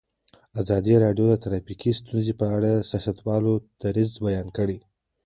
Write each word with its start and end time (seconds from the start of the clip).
ازادي 0.61 0.93
راډیو 1.03 1.25
د 1.29 1.33
ټرافیکي 1.43 1.91
ستونزې 1.99 2.33
په 2.39 2.45
اړه 2.55 2.69
د 2.75 2.85
سیاستوالو 2.91 3.53
دریځ 3.81 4.11
بیان 4.25 4.47
کړی. 4.57 4.77